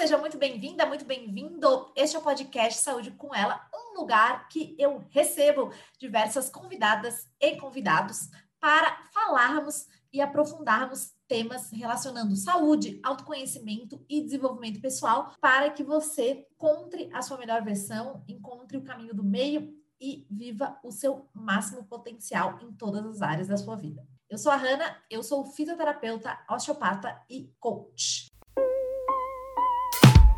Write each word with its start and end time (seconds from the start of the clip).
seja 0.00 0.16
muito 0.16 0.38
bem-vinda, 0.38 0.86
muito 0.86 1.04
bem-vindo. 1.04 1.92
Este 1.94 2.16
é 2.16 2.18
o 2.18 2.22
podcast 2.22 2.80
Saúde 2.80 3.10
com 3.10 3.34
Ela, 3.34 3.68
um 3.74 4.00
lugar 4.00 4.48
que 4.48 4.74
eu 4.78 5.04
recebo 5.10 5.74
diversas 5.98 6.48
convidadas 6.48 7.28
e 7.38 7.56
convidados 7.56 8.30
para 8.58 9.06
falarmos 9.12 9.88
e 10.10 10.22
aprofundarmos 10.22 11.12
temas 11.28 11.70
relacionando 11.70 12.34
saúde, 12.34 12.98
autoconhecimento 13.02 14.02
e 14.08 14.22
desenvolvimento 14.22 14.80
pessoal 14.80 15.34
para 15.38 15.68
que 15.68 15.84
você 15.84 16.46
encontre 16.50 17.10
a 17.12 17.20
sua 17.20 17.36
melhor 17.36 17.62
versão, 17.62 18.24
encontre 18.26 18.78
o 18.78 18.82
caminho 18.82 19.14
do 19.14 19.22
meio 19.22 19.70
e 20.00 20.26
viva 20.30 20.78
o 20.82 20.90
seu 20.90 21.28
máximo 21.34 21.84
potencial 21.84 22.58
em 22.62 22.72
todas 22.72 23.04
as 23.04 23.20
áreas 23.20 23.48
da 23.48 23.58
sua 23.58 23.76
vida. 23.76 24.02
Eu 24.30 24.38
sou 24.38 24.50
a 24.50 24.56
Hanna, 24.56 24.96
eu 25.10 25.22
sou 25.22 25.44
fisioterapeuta, 25.44 26.38
osteopata 26.48 27.20
e 27.28 27.52
coach. 27.60 28.29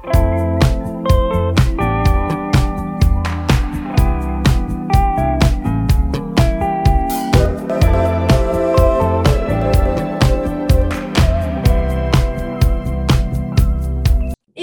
E 0.05 0.09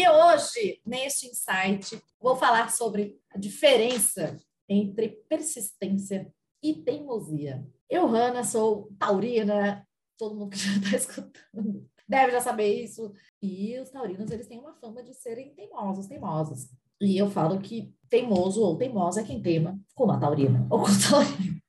hoje, 0.09 0.81
neste 0.85 1.27
insight, 1.27 2.03
vou 2.19 2.35
falar 2.35 2.69
sobre 2.69 3.17
a 3.29 3.37
diferença 3.37 4.35
entre 4.67 5.23
persistência 5.29 6.29
e 6.61 6.73
teimosia. 6.73 7.65
Eu, 7.89 8.07
Hanna, 8.07 8.43
sou 8.43 8.91
taurina, 8.99 9.87
todo 10.17 10.35
mundo 10.35 10.49
que 10.49 10.57
já 10.57 10.73
está 10.73 10.97
escutando 10.97 11.89
deve 12.09 12.31
já 12.31 12.41
saber 12.41 12.83
isso. 12.83 13.13
E 13.41 13.79
os 13.79 13.91
taurinos, 13.91 14.31
eles 14.31 14.47
têm 14.47 14.59
uma 14.59 14.73
fama 14.73 15.03
de 15.03 15.13
serem 15.13 15.53
teimosos, 15.53 16.07
teimosas. 16.07 16.67
E 16.99 17.17
eu 17.17 17.29
falo 17.29 17.59
que 17.59 17.93
teimoso 18.09 18.61
ou 18.61 18.75
teimosa 18.75 19.21
é 19.21 19.23
quem 19.23 19.41
tema 19.41 19.79
com 19.95 20.11
a 20.11 20.17
taurina 20.17 20.65
ou 20.69 20.79
com 20.79 20.89
o 20.89 20.99
taurino. 21.09 21.61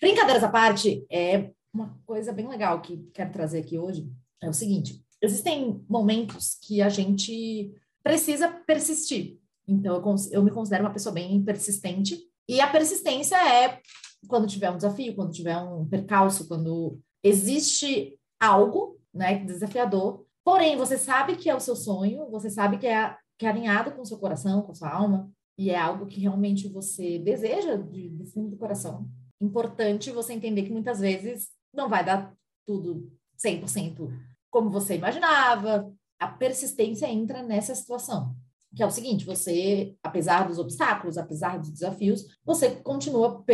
Brincadeiras 0.00 0.42
à 0.42 0.48
parte, 0.48 1.06
é 1.10 1.50
uma 1.72 1.98
coisa 2.04 2.32
bem 2.32 2.48
legal 2.48 2.82
que 2.82 2.98
quero 3.14 3.32
trazer 3.32 3.60
aqui 3.60 3.78
hoje. 3.78 4.10
É 4.42 4.48
o 4.50 4.52
seguinte, 4.52 5.02
existem 5.22 5.82
momentos 5.88 6.58
que 6.62 6.82
a 6.82 6.88
gente 6.88 7.72
precisa 8.02 8.48
persistir. 8.48 9.38
Então, 9.66 10.02
eu 10.30 10.42
me 10.42 10.50
considero 10.50 10.84
uma 10.84 10.92
pessoa 10.92 11.12
bem 11.12 11.42
persistente. 11.42 12.18
E 12.48 12.60
a 12.60 12.70
persistência 12.70 13.36
é 13.36 13.80
quando 14.28 14.46
tiver 14.46 14.70
um 14.70 14.76
desafio, 14.76 15.14
quando 15.14 15.32
tiver 15.32 15.56
um 15.58 15.86
percalço, 15.86 16.46
quando 16.46 17.00
existe 17.22 18.18
algo 18.38 18.95
né, 19.16 19.44
desafiador. 19.44 20.24
Porém, 20.44 20.76
você 20.76 20.96
sabe 20.96 21.36
que 21.36 21.50
é 21.50 21.54
o 21.54 21.60
seu 21.60 21.74
sonho, 21.74 22.30
você 22.30 22.48
sabe 22.48 22.78
que 22.78 22.86
é, 22.86 23.16
que 23.38 23.46
é 23.46 23.48
alinhado 23.48 23.92
com 23.92 24.02
o 24.02 24.06
seu 24.06 24.18
coração, 24.18 24.62
com 24.62 24.72
a 24.72 24.74
sua 24.74 24.90
alma, 24.90 25.30
e 25.58 25.70
é 25.70 25.78
algo 25.78 26.06
que 26.06 26.20
realmente 26.20 26.68
você 26.68 27.18
deseja 27.18 27.76
de, 27.76 28.10
de 28.10 28.26
fundo 28.26 28.50
do 28.50 28.56
coração. 28.56 29.08
Importante 29.40 30.10
você 30.10 30.32
entender 30.32 30.62
que 30.62 30.72
muitas 30.72 31.00
vezes 31.00 31.48
não 31.74 31.88
vai 31.88 32.04
dar 32.04 32.34
tudo 32.64 33.10
100% 33.38 34.08
como 34.50 34.70
você 34.70 34.96
imaginava. 34.96 35.92
A 36.18 36.28
persistência 36.28 37.06
entra 37.06 37.42
nessa 37.42 37.74
situação, 37.74 38.34
que 38.74 38.82
é 38.82 38.86
o 38.86 38.90
seguinte: 38.90 39.26
você, 39.26 39.94
apesar 40.02 40.46
dos 40.46 40.58
obstáculos, 40.58 41.18
apesar 41.18 41.58
dos 41.58 41.70
desafios, 41.70 42.38
você 42.44 42.70
continua 42.70 43.44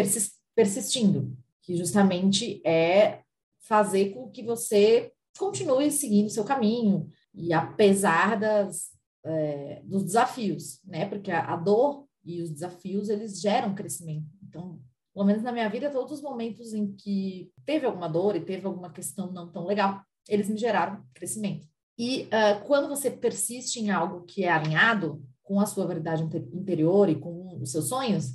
persistindo, 0.54 1.36
que 1.62 1.76
justamente 1.76 2.60
é 2.64 3.22
fazer 3.60 4.10
com 4.10 4.30
que 4.30 4.42
você 4.42 5.12
continue 5.38 5.91
seguindo 5.91 6.30
seu 6.30 6.44
caminho, 6.44 7.08
e 7.34 7.52
apesar 7.52 8.38
das, 8.38 8.91
é, 9.25 9.83
dos 9.84 10.05
desafios, 10.05 10.80
né? 10.84 11.06
Porque 11.06 11.30
a, 11.30 11.52
a, 11.52 11.56
dor 11.56 12.06
e 12.25 12.42
os 12.42 12.50
desafios, 12.50 13.08
eles 13.08 13.41
geram 13.41 13.75
crescimento. 13.75 14.27
Então, 14.42 14.80
pelo 15.14 15.27
menos 15.27 15.42
na 15.42 15.53
minha 15.53 15.69
vida, 15.69 15.91
todos 15.91 16.12
os 16.12 16.22
momentos 16.22 16.72
em 16.72 16.93
que 16.93 17.50
teve 17.65 17.87
alguma 17.87 18.09
dor 18.09 18.37
e 18.37 18.41
teve 18.41 18.66
alguma 18.66 18.91
questão 18.91 19.32
não 19.32 19.50
tão 19.50 19.65
legal, 19.65 20.03
eles 20.28 20.48
me 20.48 20.56
geraram 20.56 21.04
crescimento. 21.15 21.66
E 21.99 22.22
uh, 22.25 22.64
quando 22.66 22.88
você 22.88 23.10
persiste 23.10 23.81
em 23.81 23.91
algo 23.91 24.25
que 24.25 24.44
é 24.44 24.50
alinhado 24.50 25.22
com 25.43 25.60
a 25.60 25.66
sua 25.66 25.87
verdade 25.87 26.22
interior 26.53 27.09
e 27.09 27.19
com 27.19 27.59
os 27.60 27.70
seus 27.70 27.88
sonhos, 27.88 28.32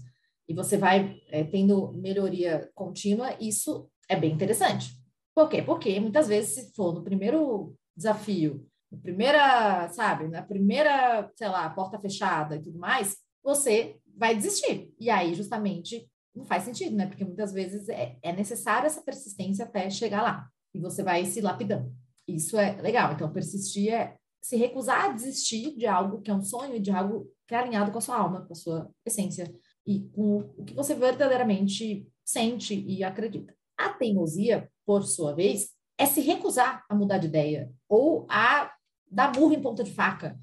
e 0.48 0.54
você 0.54 0.78
vai 0.78 1.22
é, 1.30 1.44
tendo 1.44 1.92
melhoria 1.94 2.70
contínua, 2.74 3.36
isso 3.40 3.90
é 4.08 4.16
bem 4.16 4.34
interessante. 4.34 4.92
Por 5.38 5.50
quê? 5.50 5.62
Porque 5.62 6.00
muitas 6.00 6.28
vezes, 6.28 6.56
se 6.56 6.74
for 6.74 6.92
no 6.92 7.04
primeiro 7.04 7.76
desafio, 7.96 8.68
na 8.92 8.98
primeira, 8.98 9.88
sabe, 9.90 10.28
na 10.28 10.42
primeira, 10.42 11.32
sei 11.36 11.48
lá, 11.48 11.70
porta 11.70 12.00
fechada 12.00 12.56
e 12.56 12.60
tudo 12.64 12.80
mais, 12.80 13.18
você 13.44 14.00
vai 14.16 14.36
desistir. 14.36 14.92
E 15.00 15.12
aí, 15.12 15.36
justamente, 15.36 16.10
não 16.36 16.44
faz 16.44 16.64
sentido, 16.64 16.96
né? 16.96 17.06
Porque 17.06 17.24
muitas 17.24 17.54
vezes 17.54 17.88
é, 17.88 18.18
é 18.24 18.34
necessário 18.34 18.88
essa 18.88 19.04
persistência 19.04 19.66
até 19.66 19.88
chegar 19.92 20.24
lá. 20.24 20.50
E 20.74 20.80
você 20.80 21.04
vai 21.04 21.24
se 21.24 21.40
lapidando. 21.40 21.94
Isso 22.28 22.58
é 22.58 22.82
legal. 22.82 23.14
Então, 23.14 23.32
persistir 23.32 23.94
é 23.94 24.16
se 24.42 24.56
recusar 24.56 25.06
a 25.06 25.14
desistir 25.14 25.78
de 25.78 25.86
algo 25.86 26.20
que 26.20 26.32
é 26.32 26.34
um 26.34 26.42
sonho, 26.42 26.82
de 26.82 26.90
algo 26.90 27.32
que 27.48 27.54
é 27.54 27.60
alinhado 27.60 27.92
com 27.92 28.00
a 28.00 28.02
sua 28.02 28.18
alma, 28.18 28.42
com 28.42 28.54
a 28.54 28.56
sua 28.56 28.90
essência 29.06 29.54
e 29.86 30.00
com 30.00 30.52
o 30.58 30.66
que 30.66 30.74
você 30.74 30.96
verdadeiramente 30.96 32.12
sente 32.26 32.74
e 32.74 33.04
acredita. 33.04 33.56
Teimosia, 33.98 34.70
por 34.86 35.04
sua 35.04 35.34
vez, 35.34 35.70
é 35.98 36.06
se 36.06 36.22
recusar 36.22 36.86
a 36.88 36.96
mudar 36.96 37.18
de 37.18 37.28
ideia 37.28 37.72
ou 37.90 38.26
a 38.30 38.72
dar 39.10 39.32
burro 39.32 39.54
em 39.54 39.62
ponta 39.62 39.84
de 39.84 39.92
faca. 39.92 40.40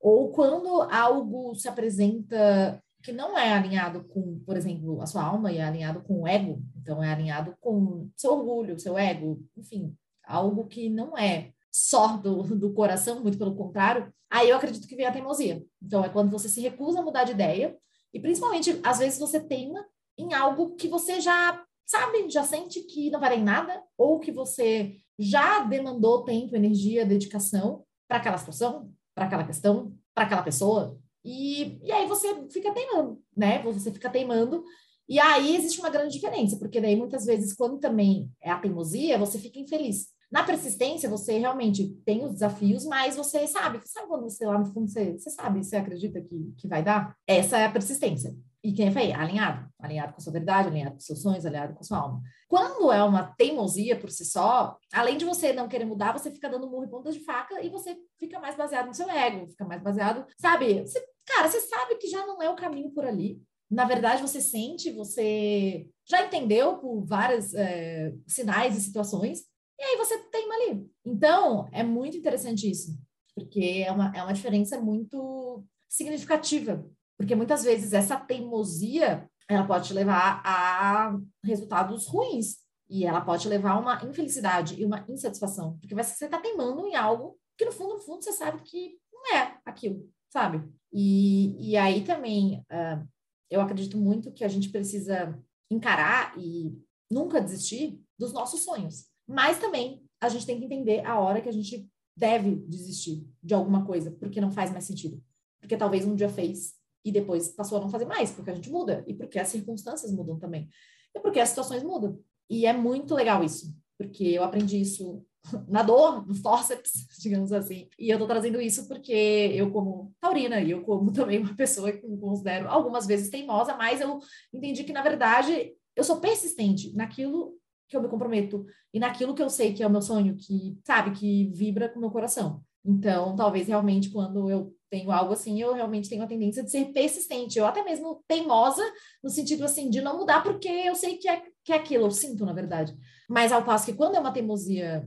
Ou 0.00 0.30
quando 0.30 0.82
algo 0.82 1.54
se 1.54 1.68
apresenta 1.68 2.82
que 3.02 3.12
não 3.12 3.38
é 3.38 3.52
alinhado 3.52 4.04
com, 4.04 4.40
por 4.40 4.56
exemplo, 4.56 5.00
a 5.00 5.06
sua 5.06 5.22
alma 5.22 5.52
e 5.52 5.58
é 5.58 5.64
alinhado 5.64 6.02
com 6.02 6.22
o 6.22 6.28
ego, 6.28 6.62
então 6.76 7.02
é 7.02 7.12
alinhado 7.12 7.56
com 7.60 8.08
seu 8.16 8.32
orgulho, 8.32 8.78
seu 8.78 8.98
ego, 8.98 9.40
enfim, 9.56 9.96
algo 10.24 10.66
que 10.66 10.88
não 10.88 11.16
é 11.16 11.52
só 11.70 12.16
do, 12.16 12.42
do 12.42 12.72
coração, 12.72 13.20
muito 13.20 13.38
pelo 13.38 13.54
contrário, 13.54 14.12
aí 14.30 14.50
eu 14.50 14.56
acredito 14.56 14.86
que 14.86 14.96
vem 14.96 15.06
a 15.06 15.12
teimosia. 15.12 15.64
Então 15.82 16.04
é 16.04 16.08
quando 16.08 16.30
você 16.30 16.48
se 16.48 16.60
recusa 16.60 17.00
a 17.00 17.02
mudar 17.02 17.24
de 17.24 17.32
ideia 17.32 17.76
e 18.12 18.20
principalmente, 18.20 18.80
às 18.82 18.98
vezes 18.98 19.18
você 19.18 19.40
teima 19.40 19.84
em 20.16 20.34
algo 20.34 20.74
que 20.74 20.88
você 20.88 21.20
já 21.20 21.64
sabe, 21.88 22.28
já 22.28 22.44
sente 22.44 22.82
que 22.82 23.10
não 23.10 23.24
em 23.24 23.42
nada, 23.42 23.82
ou 23.96 24.20
que 24.20 24.30
você 24.30 24.96
já 25.18 25.60
demandou 25.60 26.22
tempo, 26.22 26.54
energia, 26.54 27.06
dedicação 27.06 27.82
para 28.06 28.18
aquela 28.18 28.36
situação, 28.36 28.92
para 29.14 29.24
aquela 29.24 29.44
questão, 29.44 29.92
para 30.14 30.24
aquela 30.24 30.42
pessoa, 30.42 30.98
e, 31.24 31.80
e 31.82 31.90
aí 31.90 32.06
você 32.06 32.46
fica 32.50 32.72
teimando, 32.72 33.20
né? 33.36 33.62
Você 33.62 33.90
fica 33.90 34.08
teimando, 34.08 34.62
e 35.08 35.18
aí 35.18 35.56
existe 35.56 35.80
uma 35.80 35.90
grande 35.90 36.12
diferença, 36.12 36.58
porque 36.58 36.80
daí 36.80 36.94
muitas 36.94 37.24
vezes, 37.24 37.54
quando 37.54 37.80
também 37.80 38.30
é 38.40 38.50
a 38.50 38.58
teimosia, 38.58 39.18
você 39.18 39.38
fica 39.38 39.58
infeliz. 39.58 40.08
Na 40.30 40.44
persistência, 40.44 41.08
você 41.08 41.38
realmente 41.38 41.88
tem 42.04 42.22
os 42.22 42.34
desafios, 42.34 42.84
mas 42.84 43.16
você 43.16 43.46
sabe, 43.46 43.80
sabe 43.84 44.08
quando 44.08 44.24
você 44.24 44.44
lá 44.44 44.58
no 44.58 44.66
fundo, 44.66 44.88
você, 44.88 45.12
você 45.12 45.30
sabe, 45.30 45.64
você 45.64 45.76
acredita 45.76 46.20
que, 46.20 46.52
que 46.58 46.68
vai 46.68 46.82
dar? 46.82 47.16
Essa 47.26 47.58
é 47.58 47.64
a 47.64 47.72
persistência. 47.72 48.36
E 48.62 48.72
quem 48.72 48.90
foi? 48.90 49.12
Alinhado. 49.12 49.68
Alinhado 49.78 50.12
com 50.12 50.18
a 50.18 50.20
sua 50.20 50.32
verdade, 50.32 50.68
alinhado 50.68 50.94
com 50.94 51.00
seus 51.00 51.22
sonhos, 51.22 51.46
alinhado 51.46 51.74
com 51.74 51.80
a 51.80 51.84
sua 51.84 51.98
alma. 51.98 52.20
Quando 52.48 52.90
é 52.90 53.02
uma 53.02 53.34
teimosia 53.36 53.98
por 53.98 54.10
si 54.10 54.24
só, 54.24 54.76
além 54.92 55.16
de 55.16 55.24
você 55.24 55.52
não 55.52 55.68
querer 55.68 55.84
mudar, 55.84 56.12
você 56.12 56.30
fica 56.30 56.48
dando 56.48 56.68
murro 56.68 56.84
e 56.84 56.90
pontas 56.90 57.14
de 57.14 57.24
faca 57.24 57.62
e 57.62 57.68
você 57.68 57.96
fica 58.18 58.40
mais 58.40 58.56
baseado 58.56 58.86
no 58.86 58.94
seu 58.94 59.08
ego, 59.08 59.46
fica 59.48 59.64
mais 59.64 59.82
baseado, 59.82 60.26
sabe? 60.38 60.80
Você, 60.80 61.00
cara, 61.26 61.48
você 61.48 61.60
sabe 61.60 61.96
que 61.96 62.08
já 62.08 62.26
não 62.26 62.42
é 62.42 62.50
o 62.50 62.56
caminho 62.56 62.90
por 62.90 63.04
ali. 63.04 63.40
Na 63.70 63.84
verdade, 63.84 64.22
você 64.22 64.40
sente, 64.40 64.90
você 64.92 65.86
já 66.08 66.24
entendeu 66.24 66.78
por 66.78 67.04
vários 67.04 67.54
é, 67.54 68.14
sinais 68.26 68.76
e 68.76 68.80
situações, 68.80 69.40
e 69.78 69.82
aí 69.82 69.96
você 69.98 70.18
teima 70.30 70.54
ali. 70.54 70.90
Então, 71.04 71.68
é 71.70 71.82
muito 71.82 72.16
interessante 72.16 72.68
isso, 72.68 72.98
porque 73.34 73.84
é 73.86 73.92
uma, 73.92 74.10
é 74.16 74.22
uma 74.22 74.32
diferença 74.32 74.80
muito 74.80 75.62
significativa 75.86 76.84
porque 77.18 77.34
muitas 77.34 77.64
vezes 77.64 77.92
essa 77.92 78.16
teimosia, 78.16 79.28
ela 79.48 79.66
pode 79.66 79.88
te 79.88 79.92
levar 79.92 80.40
a 80.44 81.18
resultados 81.44 82.06
ruins. 82.06 82.58
E 82.88 83.04
ela 83.04 83.20
pode 83.20 83.46
levar 83.48 83.72
a 83.72 83.78
uma 83.78 84.02
infelicidade 84.02 84.80
e 84.80 84.84
uma 84.84 85.04
insatisfação. 85.08 85.76
Porque 85.78 85.94
você 85.94 86.24
está 86.24 86.38
teimando 86.38 86.86
em 86.86 86.96
algo 86.96 87.38
que, 87.58 87.66
no 87.66 87.72
fundo, 87.72 87.94
no 87.94 88.00
fundo, 88.00 88.24
você 88.24 88.32
sabe 88.32 88.62
que 88.62 88.96
não 89.12 89.36
é 89.36 89.58
aquilo, 89.66 90.08
sabe? 90.30 90.66
E, 90.90 91.72
e 91.72 91.76
aí 91.76 92.02
também, 92.02 92.64
uh, 92.72 93.06
eu 93.50 93.60
acredito 93.60 93.98
muito 93.98 94.32
que 94.32 94.42
a 94.42 94.48
gente 94.48 94.70
precisa 94.70 95.38
encarar 95.70 96.32
e 96.38 96.80
nunca 97.10 97.42
desistir 97.42 98.00
dos 98.18 98.32
nossos 98.32 98.60
sonhos. 98.60 99.06
Mas 99.26 99.58
também 99.58 100.02
a 100.18 100.30
gente 100.30 100.46
tem 100.46 100.58
que 100.58 100.64
entender 100.64 101.04
a 101.04 101.18
hora 101.18 101.42
que 101.42 101.48
a 101.48 101.52
gente 101.52 101.86
deve 102.16 102.56
desistir 102.56 103.28
de 103.42 103.52
alguma 103.52 103.84
coisa, 103.84 104.12
porque 104.12 104.40
não 104.40 104.50
faz 104.50 104.70
mais 104.70 104.84
sentido. 104.84 105.22
Porque 105.60 105.76
talvez 105.76 106.06
um 106.06 106.14
dia 106.14 106.28
fez 106.28 106.77
e 107.04 107.12
depois 107.12 107.48
passou 107.48 107.78
a 107.78 107.80
não 107.80 107.88
fazer 107.88 108.04
mais, 108.04 108.30
porque 108.30 108.50
a 108.50 108.54
gente 108.54 108.70
muda 108.70 109.04
e 109.06 109.14
porque 109.14 109.38
as 109.38 109.48
circunstâncias 109.48 110.12
mudam 110.12 110.38
também. 110.38 110.68
E 111.14 111.20
porque 111.20 111.40
as 111.40 111.50
situações 111.50 111.82
mudam. 111.82 112.18
E 112.50 112.66
é 112.66 112.72
muito 112.72 113.14
legal 113.14 113.42
isso, 113.44 113.74
porque 113.96 114.24
eu 114.24 114.42
aprendi 114.42 114.80
isso 114.80 115.24
na 115.68 115.82
dor, 115.82 116.26
no 116.26 116.34
forceps, 116.34 117.06
digamos 117.20 117.52
assim. 117.52 117.88
E 117.98 118.10
eu 118.10 118.18
tô 118.18 118.26
trazendo 118.26 118.60
isso 118.60 118.86
porque 118.88 119.12
eu, 119.54 119.70
como 119.70 120.14
taurina, 120.20 120.60
e 120.60 120.70
eu 120.70 120.82
como 120.82 121.10
também 121.12 121.38
uma 121.38 121.54
pessoa 121.54 121.92
que 121.92 122.06
me 122.06 122.18
considero 122.18 122.68
algumas 122.68 123.06
vezes 123.06 123.30
teimosa, 123.30 123.76
mas 123.76 124.00
eu 124.00 124.18
entendi 124.52 124.84
que, 124.84 124.92
na 124.92 125.02
verdade, 125.02 125.74
eu 125.94 126.04
sou 126.04 126.20
persistente 126.20 126.94
naquilo 126.94 127.56
que 127.88 127.96
eu 127.96 128.02
me 128.02 128.08
comprometo 128.08 128.66
e 128.92 129.00
naquilo 129.00 129.34
que 129.34 129.42
eu 129.42 129.48
sei 129.48 129.72
que 129.72 129.82
é 129.82 129.86
o 129.86 129.90
meu 129.90 130.02
sonho, 130.02 130.36
que, 130.36 130.78
sabe, 130.86 131.12
que 131.12 131.50
vibra 131.54 131.88
com 131.88 131.98
o 131.98 132.00
meu 132.00 132.10
coração. 132.10 132.62
Então, 132.88 133.36
talvez 133.36 133.68
realmente 133.68 134.08
quando 134.08 134.50
eu 134.50 134.74
tenho 134.88 135.12
algo 135.12 135.34
assim, 135.34 135.60
eu 135.60 135.74
realmente 135.74 136.08
tenho 136.08 136.22
a 136.22 136.26
tendência 136.26 136.64
de 136.64 136.70
ser 136.70 136.86
persistente, 136.86 137.58
eu 137.58 137.66
até 137.66 137.84
mesmo 137.84 138.24
teimosa, 138.26 138.82
no 139.22 139.28
sentido 139.28 139.62
assim, 139.62 139.90
de 139.90 140.00
não 140.00 140.16
mudar, 140.16 140.42
porque 140.42 140.68
eu 140.68 140.94
sei 140.94 141.18
que 141.18 141.28
é, 141.28 141.42
que 141.62 141.70
é 141.70 141.76
aquilo, 141.76 142.06
eu 142.06 142.10
sinto, 142.10 142.46
na 142.46 142.54
verdade. 142.54 142.96
Mas 143.28 143.52
ao 143.52 143.62
passo 143.62 143.84
que 143.84 143.92
quando 143.92 144.14
é 144.14 144.20
uma 144.20 144.32
teimosia 144.32 145.06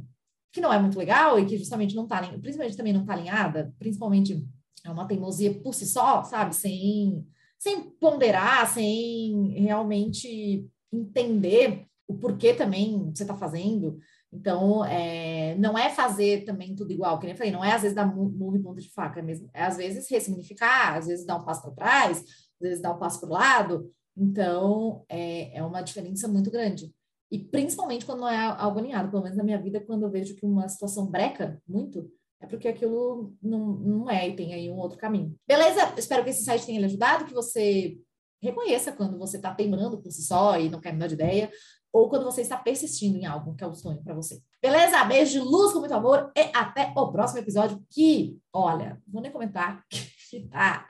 que 0.54 0.62
não 0.62 0.72
é 0.72 0.78
muito 0.78 1.00
legal 1.00 1.40
e 1.40 1.46
que 1.46 1.58
justamente 1.58 1.96
não 1.96 2.06
tá, 2.06 2.22
principalmente 2.40 2.78
também 2.78 2.94
não 2.94 3.04
tá 3.04 3.14
alinhada, 3.14 3.74
principalmente 3.80 4.46
é 4.86 4.92
uma 4.92 5.08
teimosia 5.08 5.60
por 5.62 5.74
si 5.74 5.88
só, 5.88 6.24
sabe, 6.24 6.56
sem, 6.56 7.26
sem 7.58 7.90
ponderar, 8.00 8.72
sem 8.72 9.54
realmente 9.58 10.68
entender 10.94 11.88
o 12.12 12.18
porquê 12.18 12.54
também 12.54 13.12
você 13.14 13.24
está 13.24 13.36
fazendo. 13.36 13.98
Então, 14.34 14.86
é, 14.86 15.56
não 15.56 15.78
é 15.78 15.90
fazer 15.90 16.46
também 16.46 16.76
tudo 16.76 16.92
igual, 16.92 17.20
que 17.20 17.26
nem 17.26 17.34
eu 17.34 17.38
falei, 17.38 17.52
não 17.52 17.64
é 17.64 17.74
às 17.74 17.82
vezes 17.82 17.96
dar 17.96 18.06
murro 18.06 18.56
e 18.56 18.62
ponta 18.62 18.82
de 18.82 18.90
faca, 18.90 19.20
é, 19.20 19.40
é 19.54 19.64
às 19.64 19.78
vezes 19.78 20.10
ressignificar, 20.10 20.98
às 20.98 21.08
vezes 21.08 21.26
dar 21.26 21.38
um 21.38 21.44
passo 21.44 21.62
para 21.62 21.72
trás, 21.72 22.20
às 22.20 22.60
vezes 22.62 22.82
dar 22.82 22.94
um 22.94 23.00
passo 23.00 23.20
para 23.20 23.30
o 23.30 23.34
lado. 23.34 23.92
Então, 24.16 25.04
é, 25.10 25.58
é 25.58 25.64
uma 25.64 25.82
diferença 25.82 26.28
muito 26.28 26.52
grande. 26.52 26.94
E 27.30 27.40
principalmente 27.40 28.06
quando 28.06 28.20
não 28.20 28.30
é 28.30 28.38
algo 28.38 28.80
alinhado, 28.80 29.10
pelo 29.10 29.24
menos 29.24 29.38
na 29.38 29.44
minha 29.44 29.62
vida, 29.62 29.80
quando 29.80 30.04
eu 30.04 30.12
vejo 30.12 30.36
que 30.36 30.46
uma 30.46 30.68
situação 30.68 31.08
breca 31.08 31.62
muito, 31.68 32.10
é 32.42 32.48
porque 32.48 32.68
aquilo 32.68 33.34
não, 33.42 33.74
não 33.76 34.10
é 34.10 34.28
e 34.28 34.36
tem 34.36 34.54
aí 34.54 34.70
um 34.70 34.78
outro 34.78 34.98
caminho. 34.98 35.36
Beleza? 35.48 35.94
Espero 35.98 36.24
que 36.24 36.32
esse 36.32 36.44
site 36.44 36.66
tenha 36.66 36.80
lhe 36.80 36.86
ajudado, 36.86 37.26
que 37.26 37.34
você 37.34 37.98
reconheça 38.42 38.92
quando 38.92 39.18
você 39.18 39.38
está 39.38 39.54
teimando 39.54 40.02
por 40.02 40.12
si 40.12 40.24
só 40.24 40.60
e 40.60 40.70
não 40.70 40.82
quer 40.82 40.92
mudar 40.92 41.08
de 41.08 41.14
ideia, 41.14 41.52
ou 41.94 42.10
quando 42.10 42.24
você 42.24 42.42
está 42.42 42.58
persistindo 42.58 43.18
em 43.18 43.26
algo 43.26 43.56
que 43.56 43.64
é 43.64 43.68
um 43.68 43.76
sonho 43.76 44.02
para 44.04 44.14
você. 44.14 44.42
Beleza? 44.62 45.04
Beijo 45.04 45.32
de 45.32 45.40
luz 45.40 45.74
com 45.74 45.80
muito 45.80 45.94
amor 45.94 46.32
e 46.36 46.42
até 46.54 46.94
o 46.96 47.12
próximo 47.12 47.40
episódio 47.40 47.84
que, 47.90 48.40
olha, 48.54 49.02
vou 49.08 49.22
nem 49.22 49.32
comentar 49.32 49.84
que 49.90 50.48
tá 50.48 50.88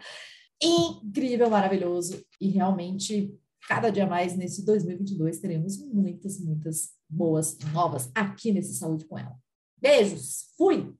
incrível, 0.61 1.49
maravilhoso 1.49 2.23
e 2.39 2.49
realmente 2.49 3.35
cada 3.67 3.89
dia 3.89 4.05
mais 4.05 4.35
nesse 4.35 4.65
2022 4.65 5.39
teremos 5.39 5.77
muitas, 5.77 6.39
muitas 6.39 6.91
boas 7.09 7.57
novas 7.73 8.11
aqui 8.13 8.51
nesse 8.51 8.75
Saúde 8.75 9.05
com 9.05 9.17
ela. 9.17 9.35
Beijos, 9.77 10.53
fui! 10.57 10.93